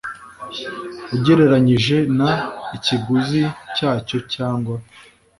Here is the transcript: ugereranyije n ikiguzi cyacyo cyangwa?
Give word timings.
ugereranyije 1.15 1.97
n 2.17 2.19
ikiguzi 2.77 3.41
cyacyo 3.75 4.17
cyangwa? 4.33 4.75